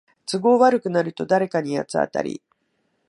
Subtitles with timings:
[0.25, 2.41] 都合悪くなると誰かに八つ当たり